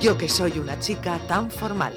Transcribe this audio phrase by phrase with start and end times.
[0.00, 1.92] Yo que soy una chica tan formal.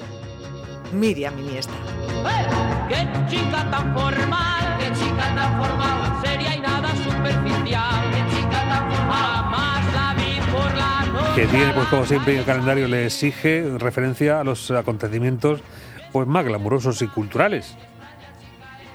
[0.92, 1.72] Miriam Iniesta.
[1.72, 2.46] ¡Eh!
[2.88, 4.76] ¡Qué chica tan formal!
[4.78, 6.20] ¡Qué chica tan formal!
[6.24, 8.10] Seria y nada superficial.
[8.10, 9.44] ¡Qué chica tan formal!
[9.44, 11.42] Jamás la vi por la noche.
[11.42, 15.60] Que tiene, pues como siempre, el calendario le exige referencia a los acontecimientos
[16.10, 17.76] pues más glamurosos y culturales.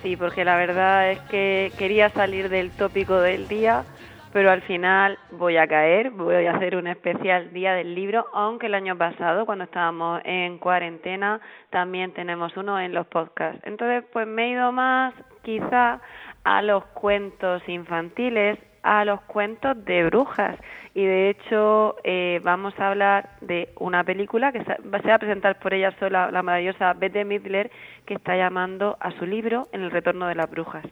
[0.04, 3.86] Sí, porque la verdad es que quería salir del tópico del día,
[4.34, 8.68] pero al final voy a caer, voy a hacer un especial día del libro, aunque
[8.68, 13.61] el año pasado, cuando estábamos en cuarentena, también tenemos uno en los podcasts.
[13.66, 16.02] Entonces, pues me he ido más quizá
[16.43, 20.57] a los cuentos infantiles, a los cuentos de brujas.
[20.94, 25.60] Y de hecho eh, vamos a hablar de una película que se va a presentar
[25.60, 27.69] por ella sola, la maravillosa Bette Midler,
[28.05, 30.86] que está llamando a su libro En el retorno de las brujas.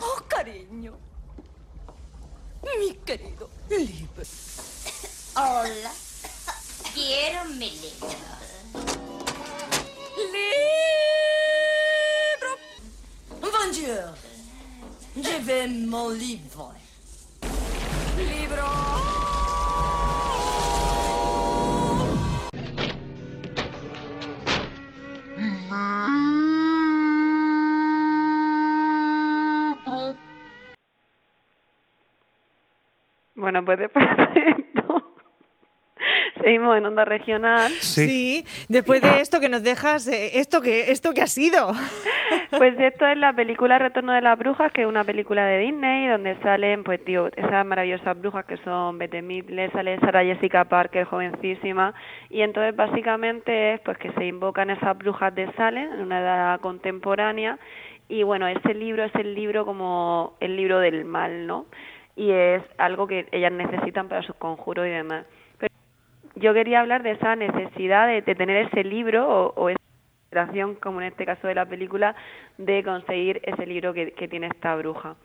[0.00, 1.03] Oh, cariño.
[2.64, 4.24] Mi querido libro.
[5.34, 5.92] Hola.
[6.94, 8.08] Quiero mi libro.
[10.32, 10.48] Libro.
[13.40, 14.14] Bonjour.
[15.14, 16.74] Je veux mon livre.
[18.16, 19.13] Libro.
[33.64, 35.14] Después de esto,
[36.42, 37.70] seguimos en onda regional.
[37.80, 38.06] Sí.
[38.06, 41.72] Sí, después de esto que nos dejas, eh, esto que esto que ha sido.
[42.56, 46.08] Pues esto es la película Retorno de las Brujas, que es una película de Disney
[46.08, 51.04] donde salen, pues, tío, esas maravillosas brujas que son Bette Midler, sale Sarah Jessica Parker,
[51.04, 51.94] jovencísima,
[52.30, 56.60] y entonces básicamente es, pues, que se invocan esas brujas de Salem en una edad
[56.60, 57.58] contemporánea,
[58.08, 61.66] y bueno, ese libro es el libro como el libro del mal, ¿no?
[62.16, 65.26] Y es algo que ellas necesitan para sus conjuros y demás.
[65.58, 65.74] Pero
[66.36, 69.84] yo quería hablar de esa necesidad de, de tener ese libro o, o esa
[70.80, 72.14] como en este caso de la película,
[72.58, 75.16] de conseguir ese libro que, que tiene esta bruja.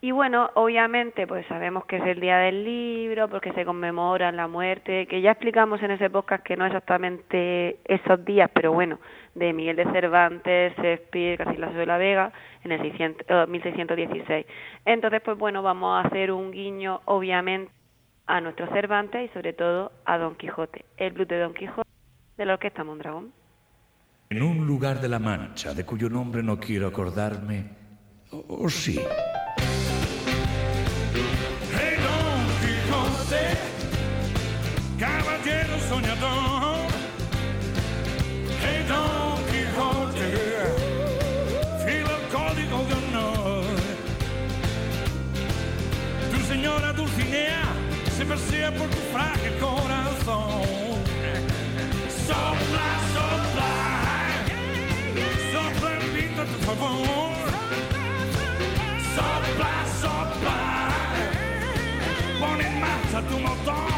[0.00, 4.46] Y bueno, obviamente, pues sabemos que es el día del libro, porque se conmemoran la
[4.46, 9.00] muerte, que ya explicamos en ese podcast que no exactamente esos días, pero bueno,
[9.34, 12.32] de Miguel de Cervantes, Shakespeare, Garcilaso de la Vega,
[12.62, 14.46] en el 600, eh, 1616.
[14.84, 17.72] Entonces, pues bueno, vamos a hacer un guiño, obviamente,
[18.28, 21.88] a nuestro Cervantes y sobre todo a Don Quijote, el blues de Don Quijote
[22.36, 23.32] de la Orquesta Mondragón.
[24.30, 27.64] En un lugar de la Mancha, de cuyo nombre no quiero acordarme,
[28.30, 29.00] o sí.
[35.88, 36.86] sonhador
[38.60, 40.28] Rei Don Quixote
[41.84, 43.64] Fila código de honor
[46.30, 47.62] Tu senhora Dulcinea
[48.16, 50.60] Se percebe por tu frágil coração
[52.26, 53.72] Sopla, sopla
[55.52, 57.32] Sopla, invita, por favor
[59.14, 59.72] Sopla,
[60.02, 60.58] sopla
[62.38, 63.97] Põe em marcha tu motor.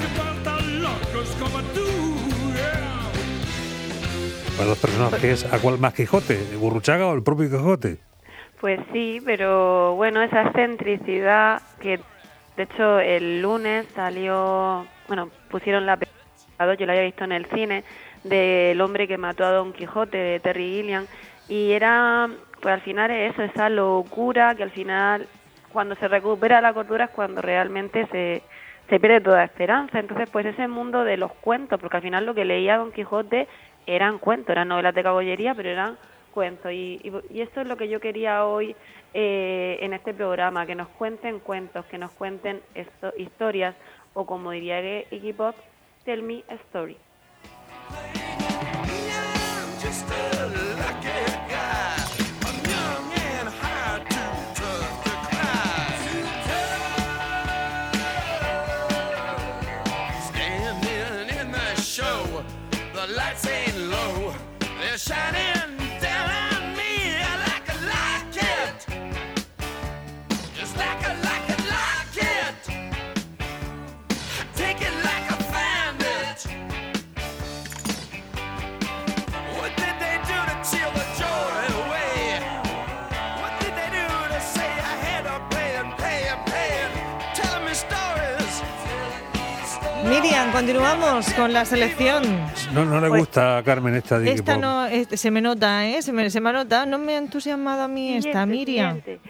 [0.00, 1.86] Hace falta locos como tú.
[2.54, 3.10] yeah.
[4.56, 6.38] Para los personajes, ¿a cuál más Quijote?
[6.56, 7.98] ¿Burruchaga o el propio Quijote?
[8.60, 11.98] Pues sí, pero bueno, esa excentricidad que
[12.56, 17.46] de hecho el lunes salió, bueno, pusieron la película, yo la había visto en el
[17.46, 17.84] cine,
[18.22, 21.06] del hombre que mató a Don Quijote, de Terry Gilliam,
[21.48, 22.28] y era,
[22.60, 25.26] pues al final es eso, esa locura que al final,
[25.72, 28.42] cuando se recupera la cordura es cuando realmente se,
[28.90, 30.00] se pierde toda esperanza.
[30.00, 33.48] Entonces, pues ese mundo de los cuentos, porque al final lo que leía Don Quijote
[33.86, 35.96] eran cuentos, eran novelas de caballería, pero eran
[36.34, 36.72] cuentos.
[36.72, 37.00] Y,
[37.30, 38.74] y, esto es lo que yo quería hoy
[39.14, 43.74] eh, en este programa, que nos cuenten cuentos, que nos cuenten esto, historias,
[44.12, 44.80] o como diría
[45.10, 45.54] Iggy Pop,
[46.04, 46.96] tell me a story.
[65.10, 65.79] Shining
[90.10, 92.22] Miriam, continuamos con la selección.
[92.74, 95.86] No, no le Pues- gusta a Carmen esta de Esta no, este, se me nota,
[95.86, 96.02] ¿eh?
[96.02, 96.84] Se me, se me nota.
[96.84, 98.96] No me ha entusiasmado a mí esta, Miriam.
[99.02, 99.20] siguiente.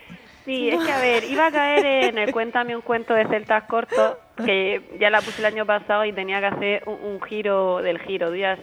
[0.46, 3.64] Sí, es que a ver, iba a caer en el Cuéntame un cuento de celtas
[3.64, 7.82] cortos, que ya la puse el año pasado y tenía que hacer un, un giro
[7.82, 8.60] del giro, ya es,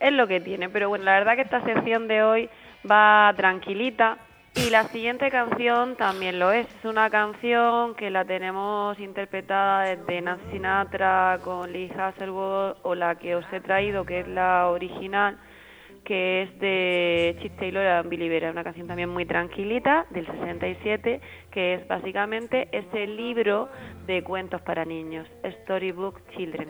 [0.00, 0.68] es lo que tiene.
[0.68, 2.50] Pero bueno, la verdad que esta sección de hoy
[2.88, 4.18] va tranquilita
[4.54, 6.66] y la siguiente canción también lo es.
[6.66, 13.16] Es una canción que la tenemos interpretada desde Nancy Sinatra con Lee Hasselwood o la
[13.16, 15.38] que os he traído, que es la original
[16.04, 21.20] que es de Chip Taylor and Billy Vera, una canción también muy tranquilita del 67,
[21.50, 23.68] que es básicamente ese libro
[24.06, 25.26] de cuentos para niños,
[25.62, 26.68] Storybook Children.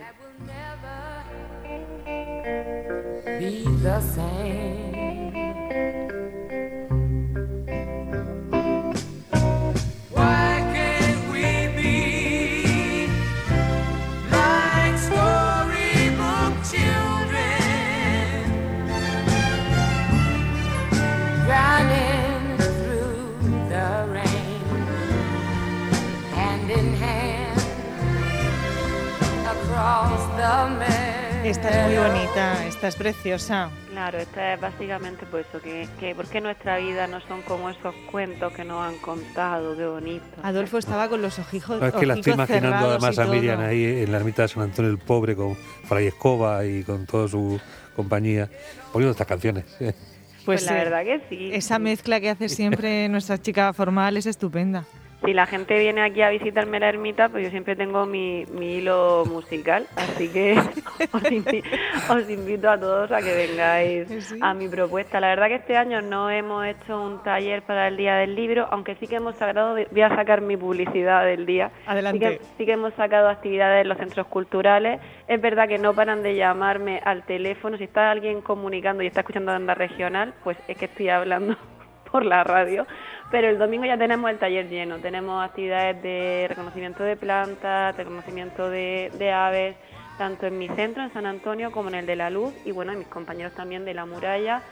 [31.54, 33.70] Esta es muy bonita, esta es preciosa.
[33.88, 37.70] Claro, esta es básicamente pues eso, que, que ¿por qué nuestra vida no son como
[37.70, 39.76] esos cuentos que nos han contado?
[39.76, 40.24] Qué bonito.
[40.42, 43.24] Adolfo estaba con los ojijos No, es que la estoy imaginando cerrados además y a
[43.32, 43.68] Miriam todo.
[43.68, 47.28] ahí en la ermita de San Antonio el Pobre con Fray Escoba y con toda
[47.28, 47.60] su
[47.94, 48.50] compañía
[48.92, 49.64] poniendo estas canciones.
[50.44, 51.50] Pues, la eh, verdad que sí.
[51.54, 54.84] Esa mezcla que hace siempre nuestra chica formal es estupenda.
[55.24, 58.76] Si la gente viene aquí a visitarme la ermita, pues yo siempre tengo mi, mi
[58.76, 60.52] hilo musical, así que
[61.12, 61.64] os, invi-
[62.10, 65.20] os invito a todos a que vengáis a mi propuesta.
[65.20, 68.68] La verdad que este año no hemos hecho un taller para el Día del Libro,
[68.70, 71.70] aunque sí que hemos sacado, voy a sacar mi publicidad del día.
[71.86, 72.18] Adelante.
[72.18, 75.00] Sí que, sí que hemos sacado actividades en los centros culturales.
[75.26, 77.78] Es verdad que no paran de llamarme al teléfono.
[77.78, 81.56] Si está alguien comunicando y está escuchando onda regional, pues es que estoy hablando
[82.12, 82.86] por la radio.
[83.34, 84.98] Pero el domingo ya tenemos el taller lleno.
[85.00, 89.74] Tenemos actividades de reconocimiento de plantas, reconocimiento de, de aves,
[90.16, 92.92] tanto en mi centro, en San Antonio, como en el de la Luz, y bueno,
[92.92, 94.62] y mis compañeros también de la Muralla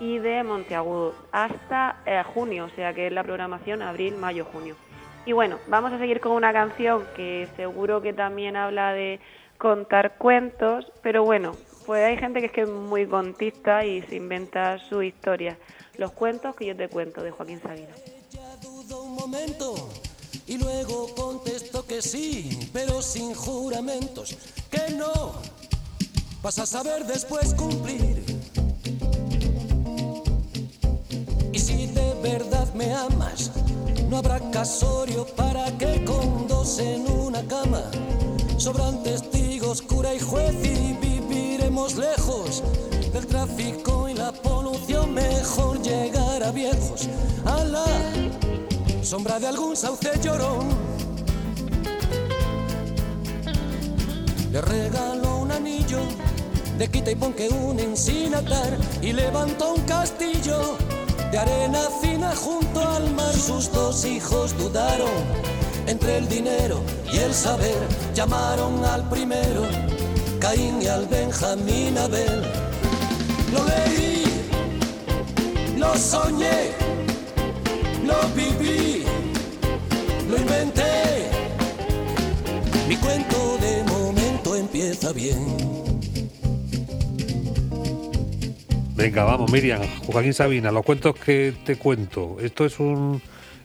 [0.00, 4.76] y de Monteagudo, hasta eh, junio, o sea que es la programación abril, mayo, junio.
[5.24, 9.18] Y bueno, vamos a seguir con una canción que seguro que también habla de
[9.56, 11.52] contar cuentos, pero bueno,
[11.86, 15.56] pues hay gente que es que es muy contista y se inventa su historia.
[16.00, 17.94] Los cuentos que yo te cuento de Joaquín Sabina.
[18.62, 19.74] Dudo un momento
[20.46, 24.34] y luego contesto que sí, pero sin juramentos,
[24.70, 25.32] que no.
[26.42, 28.24] Vas a saber después cumplir.
[31.52, 33.50] Y si de verdad me amas,
[34.08, 37.82] no habrá casorio para que con dos en una cama
[38.56, 42.62] sobran testigos, cura y juez y viviremos lejos
[43.12, 45.14] del tráfico y la polución.
[45.14, 47.08] Mejor llegar a viejos
[47.44, 47.84] a la
[49.02, 50.68] sombra de algún sauce llorón.
[54.52, 56.00] Le regaló un anillo
[56.78, 60.76] de quita y pon que unen sin atar y levantó un castillo
[61.30, 63.34] de arena fina junto al mar.
[63.34, 65.10] Sus dos hijos dudaron
[65.86, 66.80] entre el dinero
[67.12, 67.78] y el saber.
[68.14, 69.62] Llamaron al primero
[70.40, 72.59] Caín y al Benjamín Abel.
[73.52, 74.24] Lo leí,
[75.78, 76.70] lo soñé,
[78.06, 79.04] lo viví,
[80.28, 81.28] lo inventé.
[82.88, 85.38] Mi cuento de momento empieza bien.
[88.94, 92.36] Venga, vamos, Miriam, Joaquín Sabina, los cuentos que te cuento.
[92.40, 93.20] Esto es un.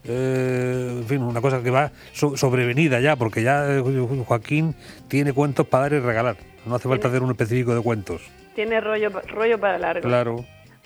[0.06, 3.82] eh, en fin, una cosa que va so- sobrevenida ya, porque ya eh,
[4.26, 4.76] Joaquín
[5.10, 6.38] tiene cuentos para dar y regalar.
[6.66, 8.22] No hace falta hacer un específico de cuentos.
[8.56, 10.08] Tiene rollo, rollo para largo.
[10.08, 10.38] Claro.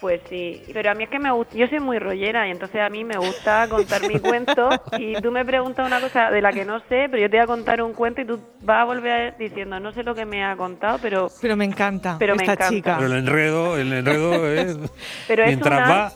[0.01, 2.79] Pues sí, pero a mí es que me gusta, yo soy muy rollera y entonces
[2.79, 6.53] a mí me gusta contar mi cuento y tú me preguntas una cosa de la
[6.53, 8.85] que no sé, pero yo te voy a contar un cuento y tú vas a
[8.85, 11.27] volver diciendo, no sé lo que me ha contado, pero...
[11.41, 12.69] Pero me encanta Pero me encanta.
[12.69, 12.95] chica.
[12.97, 14.77] Pero el enredo, el enredo es.
[15.27, 16.11] Pero es mientras una- va.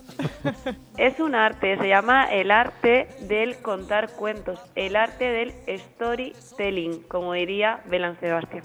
[0.98, 7.34] Es un arte, se llama el arte del contar cuentos, el arte del storytelling, como
[7.34, 8.64] diría Belán Sebastián.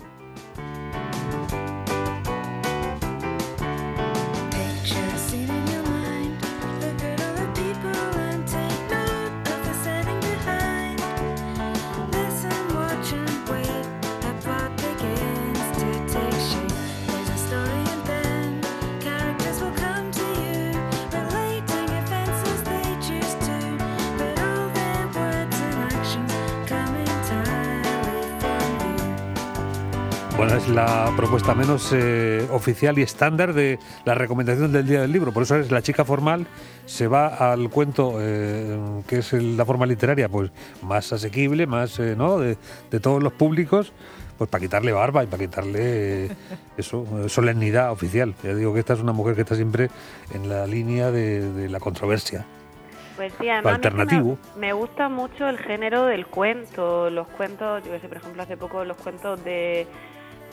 [30.48, 35.12] Bueno, es la propuesta menos eh, oficial y estándar de la recomendación del día del
[35.12, 35.30] libro.
[35.30, 36.46] Por eso es la chica formal
[36.86, 40.50] se va al cuento eh, que es el- la forma literaria, pues
[40.80, 42.56] más asequible, más eh, no de,
[42.90, 43.92] de todos los públicos,
[44.38, 46.30] pues para quitarle barba y para quitarle
[46.78, 48.34] eso solemnidad oficial.
[48.42, 49.90] Ya digo que esta es una mujer que está siempre
[50.32, 52.46] en la línea de, de la controversia.
[53.16, 54.38] Pues sí, además alternativo.
[54.54, 58.42] Me, me gusta mucho el género del cuento, los cuentos, yo que sé, por ejemplo,
[58.44, 59.86] hace poco los cuentos de,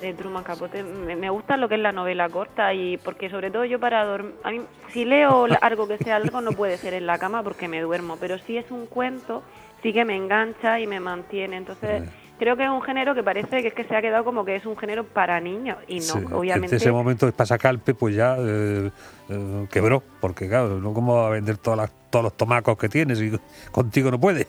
[0.02, 3.50] de Truman Capote, me, me gusta lo que es la novela corta y porque sobre
[3.52, 4.62] todo yo para dormir, a mí
[4.92, 8.18] si leo algo que sea algo no puede ser en la cama porque me duermo,
[8.20, 9.42] pero si es un cuento
[9.82, 12.04] sí que me engancha y me mantiene, entonces
[12.38, 14.56] creo que es un género que parece que es que se ha quedado como que
[14.58, 16.75] es un género para niños y no, Sí, obviamente.
[16.75, 18.92] Ese momento pasacalpe, pues ya eh,
[19.30, 22.90] eh, quebró, porque claro, no cómo va a vender todas las- todos los tomacos que
[22.90, 23.32] tienes y
[23.72, 24.48] contigo no puede.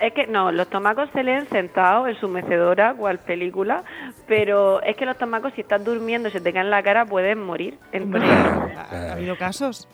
[0.00, 3.82] Es que no, los tomacos se leen sentados en su mecedora, cual película,
[4.26, 7.06] pero es que los tomacos si estás durmiendo y se te caen en la cara
[7.06, 7.78] pueden morir.
[7.92, 9.88] Entonces, ¿Ha habido casos?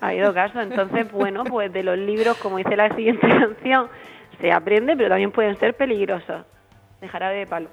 [0.00, 0.62] ha habido casos.
[0.62, 3.88] Entonces, bueno, pues de los libros, como dice la siguiente canción,
[4.40, 6.44] se aprende, pero también pueden ser peligrosos.
[7.00, 7.68] De jarabe de palo.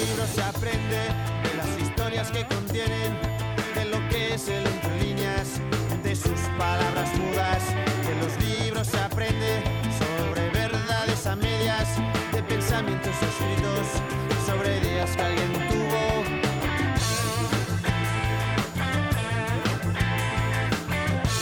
[0.00, 0.96] libros se aprende
[1.42, 3.18] de las historias que contienen,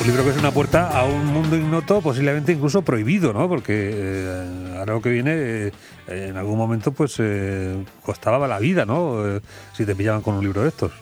[0.09, 3.47] Un libro que es una puerta a un mundo ignoto, posiblemente incluso prohibido, ¿no?
[3.47, 5.33] Porque eh, ahora lo que viene,
[5.67, 5.73] eh,
[6.07, 9.37] en algún momento, pues eh, costaba la vida, ¿no?
[9.37, 9.43] Eh,
[9.75, 10.93] si te pillaban con un libro de estos.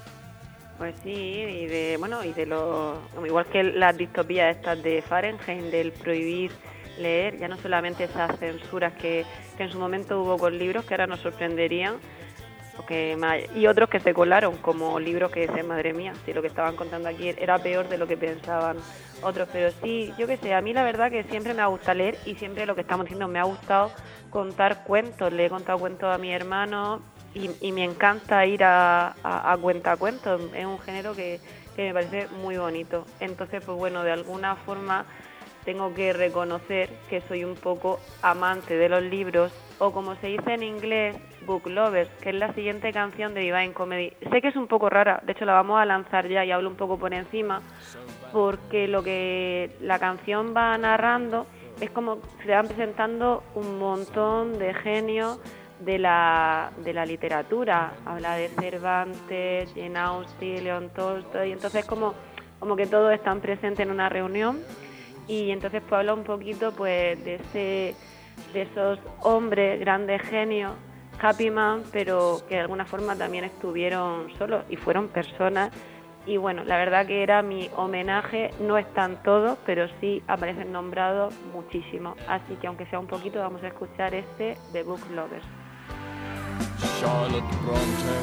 [0.76, 5.70] Pues sí, y de, bueno, y de lo, igual que las distopías estas de Fahrenheit,
[5.70, 6.50] del prohibir
[6.98, 9.24] leer, ya no solamente esas censuras que
[9.60, 11.94] en su momento hubo con libros que ahora nos sorprenderían,
[13.16, 16.48] ma- y otros que se colaron, como libros que dicen, madre mía, si lo que
[16.48, 18.76] estaban contando aquí era peor de lo que pensaban
[19.22, 21.98] otros, pero sí, yo qué sé, a mí la verdad que siempre me ha gustado
[21.98, 23.90] leer y siempre lo que estamos diciendo, me ha gustado
[24.30, 27.00] contar cuentos, le he contado cuentos a mi hermano
[27.34, 31.40] y, y me encanta ir a, a, a cuentacuentos, es un género que,
[31.74, 33.06] que me parece muy bonito.
[33.20, 35.06] Entonces, pues bueno, de alguna forma
[35.64, 40.54] tengo que reconocer que soy un poco amante de los libros o como se dice
[40.54, 41.16] en inglés,
[41.46, 44.12] book lovers, que es la siguiente canción de Divine Comedy.
[44.30, 46.68] Sé que es un poco rara, de hecho la vamos a lanzar ya y hablo
[46.68, 47.62] un poco por encima,
[48.32, 51.46] porque lo que la canción va narrando
[51.80, 55.38] es como se van presentando un montón de genios
[55.80, 57.92] de la, de la literatura.
[58.04, 62.14] Habla de Cervantes, Jane Austen, León Tolstoy, entonces como,
[62.58, 64.58] como que todos están presentes en una reunión
[65.28, 67.94] y entonces pues habla un poquito pues de ese
[68.52, 70.72] de esos hombres grandes genios
[71.20, 75.70] happy man pero que de alguna forma también estuvieron solos y fueron personas.
[76.26, 78.50] Y bueno la verdad que era mi homenaje.
[78.60, 82.16] No están todos pero sí aparecen nombrados muchísimo.
[82.28, 85.46] Así que aunque sea un poquito vamos a escuchar este de Book Lovers.
[87.00, 88.16] Charlotte Bronte,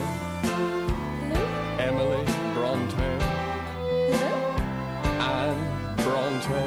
[1.78, 2.24] Emily
[2.56, 3.06] Bronte,
[5.20, 5.64] Anne
[6.04, 6.62] Bronte,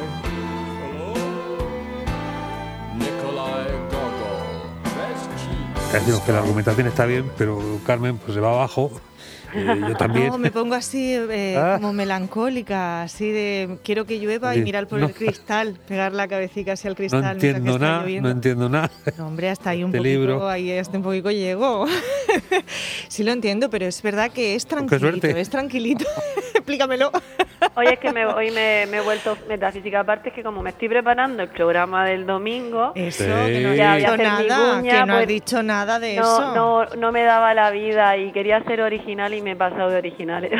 [2.98, 3.95] Nikolai
[5.98, 8.90] decimos que la argumentación está bien, pero Carmen pues se va abajo.
[9.54, 10.28] Eh, yo también.
[10.28, 11.76] No, me pongo así eh, Ah.
[11.80, 15.06] como melancólica, así de quiero que llueva y mirar por no.
[15.06, 17.22] el cristal, pegar la cabecita hacia el No cristal.
[17.38, 18.90] que entiendo nada, no entiendo nada.
[19.16, 20.48] No, hombre, hasta ahí un Este poquito, libro.
[20.48, 21.86] ahí hasta un poquito llego.
[23.08, 26.04] sí lo entiendo, pero es verdad que es Qué tranquilito, es tranquilito.
[26.66, 27.12] Explícamelo.
[27.76, 30.00] Hoy es que me, hoy me, me he vuelto metafísica.
[30.00, 33.30] Aparte es que como me estoy preparando el programa del domingo, Eso, Sí.
[33.52, 36.54] que no Ya dicho nada, cuña, que no has pues, dicho nada de no, eso.
[36.54, 39.96] no, no me daba la vida y quería ser original y me he pasado de
[39.98, 40.52] originales.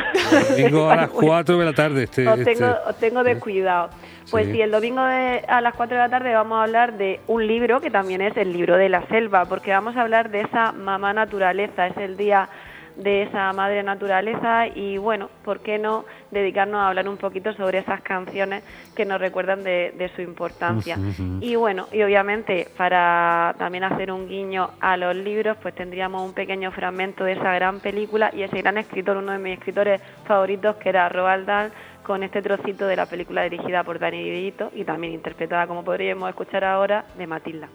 [0.50, 2.04] Domingo a las 4 de la tarde.
[2.04, 3.90] Este, os, este- tengo, os tengo descuidado.
[4.30, 4.52] Pues Sí.
[4.52, 7.46] sí, el domingo de- a las 4 de la tarde vamos a hablar de un
[7.46, 10.70] libro que también es el libro de la selva, porque vamos a hablar de esa
[10.72, 12.48] mamá naturaleza, es el día
[12.96, 17.78] de esa madre naturaleza y bueno, ¿por qué no dedicarnos a hablar un poquito sobre
[17.78, 20.98] esas canciones que nos recuerdan de, de su importancia?
[21.40, 26.32] Y bueno, y obviamente para también hacer un guiño a los libros, pues tendríamos un
[26.32, 30.76] pequeño fragmento de esa gran película y ese gran escritor, uno de mis escritores favoritos,
[30.76, 31.72] que era Roald Dahl,
[32.02, 36.28] con este trocito de la película dirigida por Dani Vito y también interpretada, como podríamos
[36.28, 37.68] escuchar ahora, de Matilda.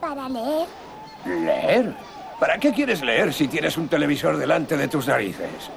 [0.00, 0.68] Para leer.
[1.26, 1.92] ¿Leer?
[2.42, 5.70] ¿Para qué quieres leer si tienes un televisor delante de tus narices?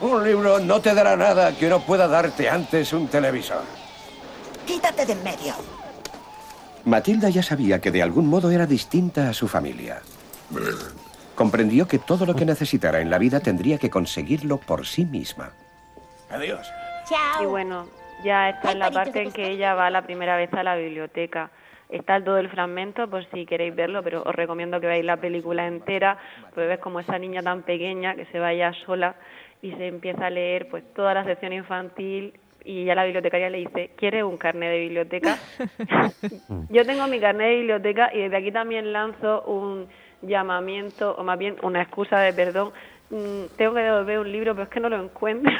[0.00, 3.60] Un libro no te dará nada que no pueda darte antes un televisor.
[4.66, 5.52] Quítate de en medio.
[6.86, 10.00] Matilda ya sabía que de algún modo era distinta a su familia.
[11.34, 15.50] Comprendió que todo lo que necesitara en la vida tendría que conseguirlo por sí misma.
[16.30, 16.66] Adiós.
[17.42, 17.86] Y bueno,
[18.24, 21.50] ya está en la parte en que ella va la primera vez a la biblioteca.
[21.88, 25.66] Está todo el fragmento por si queréis verlo, pero os recomiendo que veáis la película
[25.66, 26.18] entera,
[26.54, 29.14] pues ves como esa niña tan pequeña que se vaya sola
[29.62, 33.58] y se empieza a leer pues toda la sección infantil y ya la bibliotecaria le
[33.58, 35.38] dice, ¿quieres un carnet de biblioteca?
[36.70, 39.86] Yo tengo mi carnet de biblioteca y desde aquí también lanzo un
[40.22, 42.72] llamamiento, o más bien una excusa de perdón.
[43.10, 45.52] Mm, tengo que devolver un libro, pero es que no lo encuentro.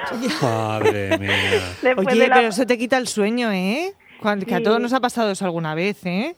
[0.43, 1.31] Madre mía.
[1.83, 3.93] Después Oye, de la- pero eso te quita el sueño, ¿eh?
[4.21, 6.35] Cuando- Que a todos nos ha pasado eso alguna vez, ¿eh?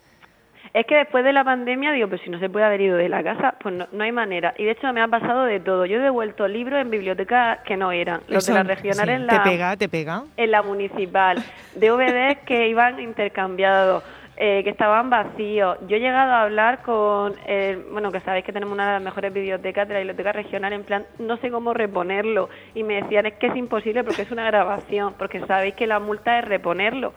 [0.74, 3.08] Es que después de la pandemia digo, pues si no se puede haber ido de
[3.08, 4.52] la casa, pues no, no hay manera.
[4.58, 5.86] Y de hecho me ha pasado de todo.
[5.86, 8.20] Yo he devuelto libros en bibliotecas que no eran.
[8.28, 9.42] Los de la regional sí, en la...
[9.42, 10.24] Te pega, te pega.
[10.36, 11.42] en la municipal,
[11.74, 14.04] DVDs que iban intercambiados,
[14.36, 15.78] eh, que estaban vacíos.
[15.88, 19.02] Yo he llegado a hablar con, eh, bueno, que sabéis que tenemos una de las
[19.02, 22.50] mejores bibliotecas de la biblioteca regional, en plan, no sé cómo reponerlo.
[22.74, 25.98] Y me decían, es que es imposible porque es una grabación, porque sabéis que la
[25.98, 27.14] multa es reponerlo.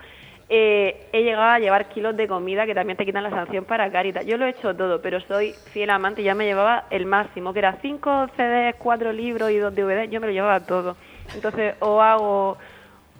[0.54, 3.90] Eh, he llegado a llevar kilos de comida que también te quitan la sanción para
[3.90, 4.26] Caritas.
[4.26, 6.24] Yo lo he hecho todo, pero soy fiel amante.
[6.24, 10.12] Ya me llevaba el máximo, que era cinco CDs, cuatro libros y dos DVDs.
[10.12, 10.98] Yo me lo llevaba todo.
[11.34, 12.58] Entonces, o hago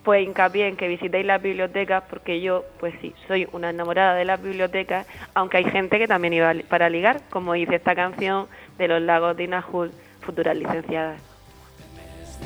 [0.04, 4.26] pues hincapié en que visitéis las bibliotecas porque yo, pues sí, soy una enamorada de
[4.26, 8.48] las bibliotecas, aunque hay gente que también iba para ligar, como dice esta canción
[8.78, 11.31] de los lagos de Inajul, futuras licenciadas.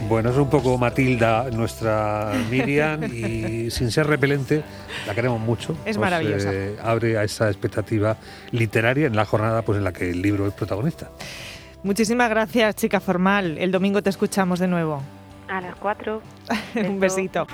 [0.09, 4.61] Bueno, es un poco Matilda, nuestra Miriam, y sin ser repelente,
[5.07, 5.71] la queremos mucho.
[5.85, 6.49] Es Pues, maravillosa.
[6.53, 8.17] eh, abre a esa expectativa
[8.51, 11.09] literaria en la jornada pues en la que el libro es protagonista.
[11.83, 13.57] Muchísimas gracias, chica formal.
[13.57, 15.01] El domingo te escuchamos de nuevo.
[15.47, 16.21] A las cuatro.
[16.75, 17.47] Un besito.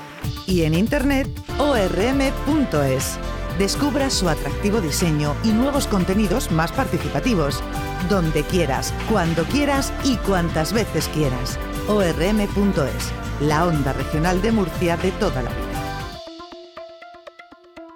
[0.47, 3.17] Y en internet, orm.es.
[3.59, 7.61] Descubra su atractivo diseño y nuevos contenidos más participativos.
[8.09, 11.59] Donde quieras, cuando quieras y cuantas veces quieras.
[11.87, 13.11] orm.es.
[13.41, 15.70] La onda regional de Murcia de toda la vida.